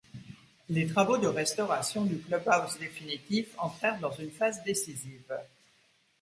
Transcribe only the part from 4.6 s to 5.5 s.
décisive.